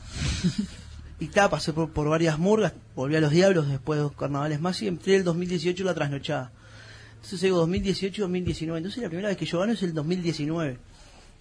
y 1.20 1.26
ta, 1.26 1.50
pasé 1.50 1.74
por, 1.74 2.08
varias 2.08 2.38
murgas, 2.38 2.72
volví 2.94 3.16
a 3.16 3.20
los 3.20 3.32
Diablos 3.32 3.68
después 3.68 3.98
de 3.98 4.04
dos 4.04 4.12
carnavales 4.12 4.62
más 4.62 4.80
y 4.80 4.88
entré 4.88 5.16
el 5.16 5.24
2018 5.24 5.84
la 5.84 5.92
trasnochada. 5.92 6.52
Entonces 7.16 7.42
digo 7.42 7.58
2018 7.58 8.22
2019. 8.22 8.78
Entonces 8.78 9.02
la 9.02 9.10
primera 9.10 9.28
vez 9.28 9.36
que 9.36 9.44
yo 9.44 9.58
gano 9.58 9.74
es 9.74 9.82
el 9.82 9.92
2019. 9.92 10.78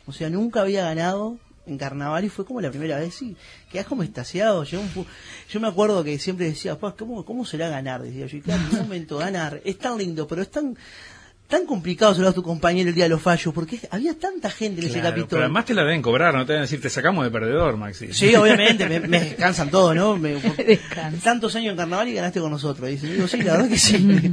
O 0.07 0.11
sea, 0.11 0.29
nunca 0.29 0.59
había 0.59 0.83
ganado 0.83 1.37
en 1.67 1.77
carnaval 1.77 2.25
y 2.25 2.29
fue 2.29 2.45
como 2.45 2.61
la 2.61 2.69
primera 2.69 2.99
vez 2.99 3.21
y 3.21 3.35
quedas 3.71 3.85
como 3.87 4.03
estasiado. 4.03 4.63
Yo, 4.63 4.81
yo 5.49 5.59
me 5.59 5.67
acuerdo 5.67 6.03
que 6.03 6.17
siempre 6.19 6.45
decía, 6.45 6.77
pues, 6.77 6.93
¿cómo, 6.95 7.25
¿cómo 7.25 7.45
será 7.45 7.69
ganar? 7.69 8.01
Decía 8.01 8.27
yo, 8.27 8.37
y 8.37 8.41
claro, 8.41 8.61
en 8.63 8.75
un 8.75 8.83
momento 8.83 9.17
ganar 9.17 9.61
es 9.63 9.77
tan 9.77 9.97
lindo, 9.97 10.27
pero 10.27 10.41
es 10.41 10.51
tan 10.51 10.77
tan 11.47 11.65
complicado 11.65 12.13
saludar 12.13 12.31
a 12.31 12.35
tu 12.35 12.41
compañero 12.41 12.89
el 12.89 12.95
día 12.95 13.05
de 13.05 13.09
los 13.09 13.21
fallos, 13.21 13.53
porque 13.53 13.79
había 13.91 14.17
tanta 14.17 14.49
gente 14.49 14.81
en 14.81 14.87
ese 14.87 14.99
capítulo. 14.99 15.27
Pero 15.27 15.41
además 15.43 15.65
te 15.65 15.75
la 15.75 15.83
deben 15.83 16.01
cobrar, 16.01 16.33
no 16.33 16.45
te 16.45 16.53
deben 16.53 16.63
decir, 16.63 16.81
te 16.81 16.89
sacamos 16.89 17.23
de 17.23 17.29
perdedor, 17.29 17.77
Maxi. 17.77 18.13
Sí, 18.13 18.35
obviamente, 18.35 18.87
me, 18.87 19.19
descansan 19.19 19.69
todo, 19.69 19.93
¿no? 19.93 20.17
Me, 20.17 20.37
tantos 21.23 21.55
años 21.55 21.71
en 21.71 21.77
carnaval 21.77 22.07
y 22.07 22.13
ganaste 22.13 22.39
con 22.39 22.49
nosotros. 22.49 22.89
Y 22.89 22.95
digo, 22.95 23.27
sí, 23.27 23.43
la 23.43 23.53
verdad 23.53 23.69
que 23.69 23.77
sí. 23.77 24.31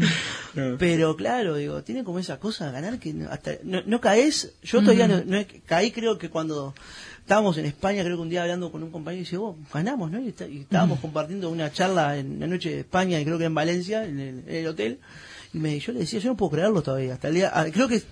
Pero 0.78 1.16
claro, 1.16 1.56
digo, 1.56 1.82
tiene 1.82 2.02
como 2.02 2.18
esa 2.18 2.38
cosa, 2.38 2.70
ganar 2.70 2.98
que 2.98 3.14
hasta 3.30 3.52
no, 3.62 4.00
caes. 4.00 4.54
Yo 4.62 4.80
todavía 4.80 5.08
no, 5.08 5.22
no, 5.24 5.44
caí, 5.66 5.90
creo 5.90 6.18
que 6.18 6.30
cuando 6.30 6.74
estábamos 7.22 7.56
en 7.56 7.66
España, 7.66 8.02
creo 8.02 8.16
que 8.16 8.22
un 8.22 8.28
día 8.28 8.42
hablando 8.42 8.70
con 8.70 8.82
un 8.82 8.90
compañero 8.90 9.20
y 9.20 9.24
dice, 9.24 9.36
oh, 9.36 9.56
ganamos, 9.72 10.10
¿no? 10.10 10.20
Y, 10.20 10.28
estábamos 10.28 11.00
compartiendo 11.00 11.50
una 11.50 11.72
charla 11.72 12.18
en 12.18 12.40
la 12.40 12.46
noche 12.46 12.70
de 12.70 12.80
España, 12.80 13.18
y 13.20 13.24
creo 13.24 13.38
que 13.38 13.44
en 13.44 13.54
Valencia, 13.54 14.04
en 14.04 14.44
el, 14.46 14.66
hotel, 14.66 14.98
y 15.54 15.58
me, 15.58 15.78
yo 15.78 15.92
le 15.92 16.00
decía, 16.00 16.20
yo 16.20 16.30
no 16.30 16.36
puedo 16.36 16.52
creerlo 16.52 16.82
todavía, 16.82 17.14
hasta 17.14 17.28
el 17.28 17.34
día, 17.34 17.50
ah, 17.54 17.64
creo 17.72 17.88
que 17.88 18.02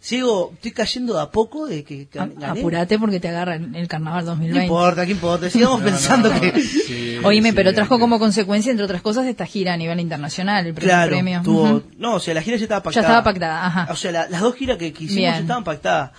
sigo, 0.00 0.52
estoy 0.54 0.72
cayendo 0.72 1.14
de 1.14 1.22
a 1.22 1.30
poco 1.30 1.66
de 1.66 1.84
que 1.84 2.08
gané. 2.12 2.34
Apurate 2.44 2.98
porque 2.98 3.20
te 3.20 3.28
agarra 3.28 3.56
el 3.56 3.88
carnaval 3.88 4.24
2020. 4.24 4.58
No 4.58 4.64
importa, 4.64 5.06
¿qué 5.06 5.12
importa? 5.12 5.50
Sigamos 5.50 5.80
pensando 5.82 6.30
que... 6.30 7.20
Oíme, 7.24 7.52
pero 7.52 7.72
trajo 7.72 7.98
como 7.98 8.18
consecuencia, 8.18 8.70
entre 8.70 8.84
otras 8.84 9.02
cosas, 9.02 9.26
esta 9.26 9.46
gira 9.46 9.74
a 9.74 9.76
nivel 9.76 10.00
internacional, 10.00 10.66
el 10.66 10.74
primer 10.74 11.08
premio. 11.08 11.42
Tuvo, 11.42 11.82
No, 11.98 12.14
o 12.14 12.20
sea, 12.20 12.34
la 12.34 12.42
gira 12.42 12.56
ya 12.56 12.64
estaba 12.64 12.82
pactada. 12.82 13.02
Ya 13.02 13.08
estaba 13.08 13.24
pactada, 13.24 13.66
ajá. 13.66 13.92
O 13.92 13.96
sea, 13.96 14.12
las 14.12 14.40
dos 14.40 14.54
giras 14.54 14.76
que, 14.76 14.88
hicimos 14.88 15.14
ya 15.16 15.38
estaban 15.38 15.64
pactadas 15.64 16.12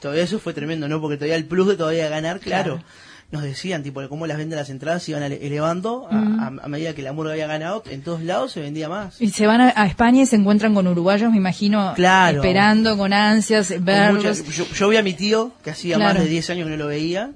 todavía 0.00 0.24
eso 0.24 0.38
fue 0.38 0.54
tremendo, 0.54 0.88
¿no? 0.88 1.00
Porque 1.00 1.16
todavía 1.16 1.36
el 1.36 1.46
plus 1.46 1.68
de 1.68 1.76
todavía 1.76 2.08
ganar, 2.08 2.40
claro. 2.40 2.82
Nos 3.30 3.42
decían, 3.42 3.82
tipo, 3.82 4.00
cómo 4.08 4.26
las 4.26 4.38
ventas 4.38 4.58
las 4.58 4.70
entradas 4.70 5.02
se 5.02 5.10
iban 5.10 5.22
elevando 5.22 6.08
a, 6.10 6.50
medida 6.66 6.94
que 6.94 7.02
la 7.02 7.12
murga 7.12 7.32
había 7.32 7.46
ganado, 7.46 7.82
en 7.90 8.00
todos 8.00 8.22
lados 8.22 8.52
se 8.52 8.60
vendía 8.60 8.88
más. 8.88 9.20
Y 9.20 9.28
se 9.28 9.46
van 9.46 9.60
a, 9.60 9.86
España 9.86 10.22
y 10.22 10.26
se 10.26 10.36
encuentran 10.36 10.74
con 10.74 10.86
uruguayos, 10.86 11.30
me 11.30 11.36
imagino, 11.36 11.94
esperando 11.94 12.96
con 12.96 13.12
ansias 13.12 13.84
verlos. 13.84 14.42
yo, 14.74 14.88
vi 14.88 14.96
a 14.96 15.02
mi 15.02 15.12
tío, 15.12 15.52
que 15.62 15.70
hacía 15.70 15.98
más 15.98 16.14
de 16.14 16.24
10 16.24 16.50
años 16.50 16.64
que 16.64 16.70
no 16.70 16.76
lo 16.78 16.86
veía, 16.86 17.30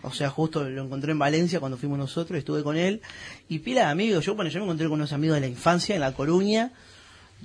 o 0.00 0.12
sea, 0.12 0.30
justo 0.30 0.64
lo 0.64 0.84
encontré 0.84 1.12
en 1.12 1.18
Valencia 1.18 1.60
cuando 1.60 1.76
fuimos 1.76 1.98
nosotros, 1.98 2.38
estuve 2.38 2.62
con 2.62 2.78
él, 2.78 3.02
y 3.46 3.58
pila 3.58 3.82
de 3.82 3.86
amigos, 3.88 4.24
yo, 4.24 4.36
bueno, 4.36 4.50
yo 4.50 4.60
me 4.60 4.64
encontré 4.64 4.86
con 4.88 4.94
unos 4.94 5.12
amigos 5.12 5.34
de 5.34 5.42
la 5.42 5.48
infancia 5.48 5.94
en 5.94 6.00
La 6.00 6.12
Coruña, 6.12 6.72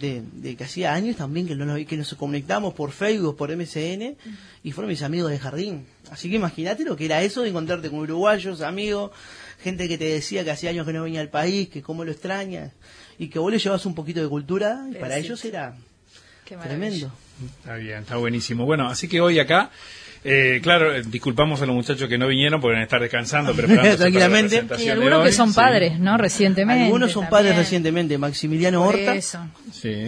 de, 0.01 0.55
que 0.55 0.63
hacía 0.63 0.93
años 0.93 1.15
también 1.15 1.47
que, 1.47 1.55
no, 1.55 1.75
que 1.85 1.97
nos 1.97 2.13
conectamos 2.15 2.73
por 2.73 2.91
Facebook, 2.91 3.37
por 3.37 3.55
MCN, 3.55 4.17
y 4.63 4.71
fueron 4.71 4.89
mis 4.89 5.03
amigos 5.03 5.31
de 5.31 5.39
jardín. 5.39 5.85
Así 6.09 6.29
que 6.29 6.35
imagínate 6.35 6.83
lo 6.83 6.95
que 6.95 7.05
era 7.05 7.21
eso 7.21 7.43
de 7.43 7.49
encontrarte 7.49 7.89
con 7.89 7.99
uruguayos, 7.99 8.61
amigos, 8.61 9.11
gente 9.61 9.87
que 9.87 9.97
te 9.97 10.05
decía 10.05 10.43
que 10.43 10.51
hacía 10.51 10.71
años 10.71 10.85
que 10.85 10.93
no 10.93 11.03
venía 11.03 11.21
al 11.21 11.29
país, 11.29 11.69
que 11.69 11.81
cómo 11.81 12.03
lo 12.03 12.11
extraña, 12.11 12.71
y 13.17 13.29
que 13.29 13.39
vos 13.39 13.51
le 13.51 13.59
llevas 13.59 13.85
un 13.85 13.95
poquito 13.95 14.21
de 14.21 14.27
cultura, 14.27 14.85
y 14.91 14.95
para 14.95 15.17
ellos 15.17 15.43
era 15.45 15.75
tremendo. 16.45 17.11
Está 17.59 17.75
bien, 17.75 17.99
está 17.99 18.17
buenísimo. 18.17 18.65
Bueno, 18.65 18.87
así 18.87 19.07
que 19.07 19.21
hoy 19.21 19.39
acá 19.39 19.71
eh, 20.23 20.59
claro, 20.61 20.95
eh, 20.95 21.01
disculpamos 21.05 21.61
a 21.61 21.65
los 21.65 21.75
muchachos 21.75 22.07
que 22.07 22.17
no 22.17 22.27
vinieron 22.27 22.61
porque 22.61 22.81
estar 22.81 23.01
descansando, 23.01 23.53
preparando 23.55 23.97
tranquilamente. 23.97 24.63
Y 24.79 24.89
algunos 24.89 25.23
que 25.23 25.31
son 25.31 25.53
padres, 25.53 25.99
¿no? 25.99 26.17
Recientemente. 26.17 26.85
Algunos 26.85 27.11
son 27.11 27.29
padres 27.29 27.55
recientemente. 27.55 28.17
Maximiliano 28.17 28.83
Horta, 28.83 29.15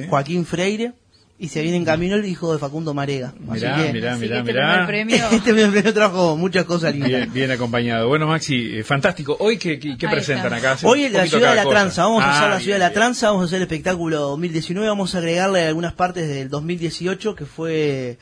Joaquín 0.09 0.45
Freire. 0.45 0.93
Y 1.39 1.49
se 1.49 1.61
viene 1.61 1.77
en 1.77 1.83
camino 1.83 2.15
el 2.15 2.25
hijo 2.25 2.53
de 2.53 2.59
Facundo 2.59 2.93
Marega. 2.93 3.33
Mirá, 3.37 3.75
mirá, 3.91 4.15
mirá, 4.15 4.37
este 4.39 4.53
mirá. 4.53 5.29
Este 5.31 5.53
primer 5.53 5.71
premio 5.71 5.93
trajo 5.93 6.37
muchas 6.37 6.63
cosas 6.63 6.95
lindas. 6.95 7.33
Bien, 7.33 7.51
acompañado. 7.51 8.07
Bueno, 8.07 8.27
Maxi, 8.27 8.77
eh, 8.77 8.83
fantástico. 8.83 9.35
¿Hoy 9.39 9.57
qué, 9.57 9.77
qué, 9.79 10.07
presentan 10.07 10.53
acá? 10.53 10.77
Hoy 10.83 11.05
en 11.05 11.13
la 11.13 11.25
ciudad 11.25 11.49
de 11.49 11.63
la 11.63 11.69
tranza. 11.69 12.03
Vamos 12.03 12.23
a 12.23 12.37
hacer 12.37 12.49
la 12.49 12.59
ciudad 12.59 12.75
de 12.77 12.83
la 12.85 12.93
tranza, 12.93 13.27
vamos 13.27 13.41
a 13.41 13.45
hacer 13.47 13.57
el 13.57 13.63
espectáculo 13.63 14.19
2019. 14.19 14.87
Vamos 14.87 15.15
a 15.15 15.17
agregarle 15.17 15.63
algunas 15.63 15.93
partes 15.93 16.29
del 16.29 16.49
2018, 16.49 17.35
que 17.35 17.45
fue 17.45 18.19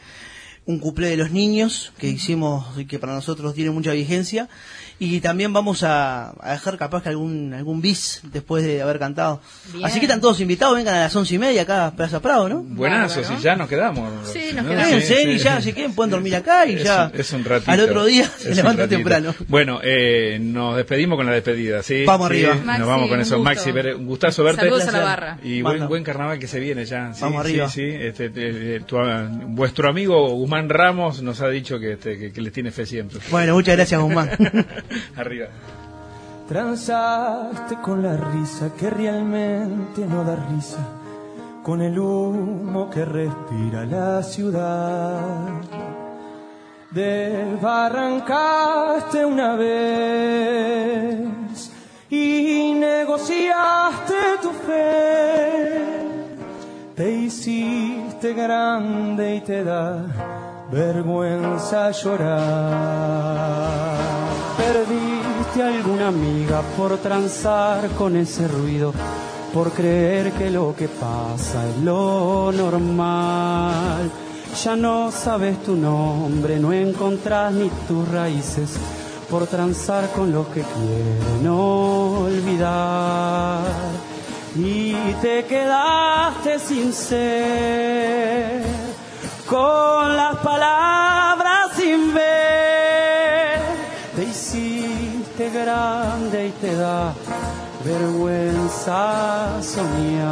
un 0.65 0.79
cuplé 0.79 1.09
de 1.09 1.17
los 1.17 1.31
niños 1.31 1.91
que 1.97 2.07
hicimos 2.07 2.77
y 2.77 2.85
que 2.85 2.99
para 2.99 3.13
nosotros 3.13 3.53
tiene 3.53 3.71
mucha 3.71 3.91
vigencia 3.91 4.47
y 5.03 5.19
también 5.19 5.51
vamos 5.51 5.81
a, 5.81 6.31
dejar 6.47 6.77
capaz 6.77 7.01
que 7.01 7.09
algún 7.09 7.55
algún 7.55 7.81
bis 7.81 8.21
después 8.31 8.63
de 8.63 8.83
haber 8.83 8.99
cantado. 8.99 9.41
Así 9.83 9.99
que 9.99 10.05
están 10.05 10.21
todos 10.21 10.39
invitados, 10.39 10.75
vengan 10.75 10.93
a 10.93 10.99
las 10.99 11.15
once 11.15 11.33
y 11.33 11.39
media 11.39 11.63
acá 11.63 11.87
a 11.87 11.95
Plaza 11.95 12.19
Prado, 12.19 12.47
¿no? 12.47 12.61
Buenazo, 12.61 13.23
si 13.23 13.35
ya 13.41 13.55
nos 13.55 13.67
quedamos. 13.67 14.29
Sí, 14.31 14.51
nos 14.53 14.63
quedamos. 14.63 15.09
y 15.09 15.37
ya, 15.39 15.59
si 15.59 15.73
quieren 15.73 15.95
pueden 15.95 16.11
dormir 16.11 16.35
acá 16.35 16.67
y 16.67 16.83
ya 16.83 17.11
es 17.15 17.33
un 17.33 17.43
ratito, 17.43 17.71
al 17.71 17.79
otro 17.79 18.05
día 18.05 18.29
se 18.37 18.53
levantan 18.53 18.87
temprano. 18.89 19.33
Bueno, 19.47 19.79
eh, 19.81 20.37
nos 20.39 20.75
despedimos 20.75 21.17
con 21.17 21.25
la 21.25 21.31
despedida, 21.31 21.81
¿sí? 21.81 22.05
Vamos 22.05 22.27
arriba. 22.27 22.53
nos 22.53 22.87
vamos 22.87 23.09
con 23.09 23.19
eso. 23.19 23.39
Maxi, 23.39 23.71
un 23.71 24.05
gustazo 24.05 24.43
verte. 24.43 24.61
Saludos 24.61 24.87
a 24.87 24.91
la 24.91 24.99
barra. 24.99 25.39
Y 25.41 25.63
buen, 25.63 25.87
buen 25.87 26.03
carnaval 26.03 26.37
que 26.37 26.45
se 26.45 26.59
viene 26.59 26.85
ya. 26.85 27.11
vamos 27.19 27.43
arriba. 27.43 27.67
Sí, 27.69 27.81
este, 27.81 28.29
vuestro 29.47 29.89
amigo 29.89 30.29
Guzmán 30.29 30.69
Ramos 30.69 31.23
nos 31.23 31.41
ha 31.41 31.49
dicho 31.49 31.79
que, 31.79 31.93
este, 31.93 32.31
que 32.31 32.41
les 32.41 32.53
tiene 32.53 32.69
fe 32.69 32.85
siempre. 32.85 33.19
Bueno, 33.31 33.55
muchas 33.55 33.75
gracias 33.75 33.99
Guzmán. 33.99 34.29
arriba. 35.15 35.47
Transaste 36.47 37.77
con 37.81 38.03
la 38.03 38.15
risa 38.17 38.71
que 38.77 38.89
realmente 38.89 40.05
no 40.05 40.23
da 40.23 40.35
risa, 40.35 40.85
con 41.63 41.81
el 41.81 41.97
humo 41.97 42.89
que 42.89 43.05
respira 43.05 43.85
la 43.85 44.21
ciudad. 44.21 45.61
Desbarrancaste 46.91 49.25
una 49.25 49.55
vez 49.55 51.21
y 52.09 52.73
negociaste 52.73 54.15
tu 54.41 54.49
fe. 54.49 55.85
Te 56.95 57.11
hiciste 57.11 58.33
grande 58.33 59.35
y 59.35 59.41
te 59.41 59.63
da 59.63 60.03
vergüenza 60.69 61.91
llorar. 61.91 62.81
Perdí 64.61 65.59
alguna 65.59 66.09
amiga 66.09 66.61
por 66.77 66.97
transar 66.99 67.89
con 67.97 68.15
ese 68.15 68.47
ruido, 68.47 68.93
por 69.53 69.71
creer 69.71 70.31
que 70.33 70.51
lo 70.51 70.75
que 70.75 70.87
pasa 70.87 71.67
es 71.67 71.77
lo 71.77 72.51
normal. 72.51 74.11
Ya 74.63 74.75
no 74.75 75.11
sabes 75.11 75.63
tu 75.63 75.75
nombre, 75.75 76.59
no 76.59 76.71
encontrás 76.73 77.51
ni 77.53 77.69
tus 77.87 78.07
raíces, 78.09 78.77
por 79.31 79.47
transar 79.47 80.11
con 80.11 80.31
los 80.31 80.45
que 80.47 80.61
quieren 80.61 81.47
olvidar. 81.47 82.81
Y 84.55 84.93
te 85.23 85.45
quedaste 85.45 86.59
sin 86.59 86.93
ser, 86.93 88.63
con 89.49 90.15
las 90.15 90.35
palabras 90.37 91.30
te 95.37 95.49
grande 95.51 96.47
y 96.47 96.51
te 96.51 96.75
da 96.75 97.13
vergüenza 97.85 99.61
soñar. 99.61 100.29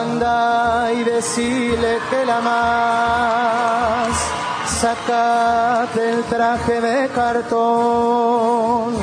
Anda 0.00 0.92
y 0.92 1.04
decile 1.04 1.98
que 2.10 2.24
la 2.24 2.40
más, 2.40 4.08
sacate 4.80 6.10
el 6.10 6.24
traje 6.24 6.80
de 6.80 7.08
cartón, 7.10 8.94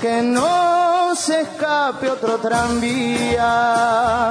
que 0.00 0.22
no 0.22 1.14
se 1.14 1.42
escape 1.42 2.10
otro 2.10 2.38
tranvía, 2.38 4.30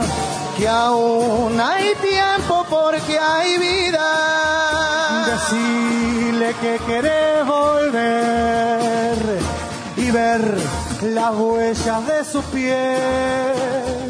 que 0.58 0.68
aún 0.68 1.60
hay 1.62 1.96
tiempo 1.96 2.66
porque 2.70 3.18
hay 3.18 3.58
vida. 3.58 4.08
Decile 5.32 6.54
que 6.62 6.78
querés 6.86 7.46
volver 7.46 8.81
ver 10.12 10.58
las 11.04 11.36
huellas 11.36 12.08
de 12.08 12.26
sus 12.26 12.44
pies. 12.46 14.01